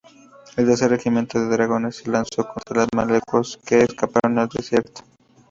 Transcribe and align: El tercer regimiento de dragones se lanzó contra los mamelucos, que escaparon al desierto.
El 0.57 0.65
tercer 0.65 0.89
regimiento 0.89 1.39
de 1.39 1.47
dragones 1.55 1.97
se 1.97 2.09
lanzó 2.09 2.47
contra 2.51 2.77
los 2.77 2.87
mamelucos, 2.95 3.59
que 3.63 3.81
escaparon 3.83 4.39
al 4.39 4.47
desierto. 4.49 5.03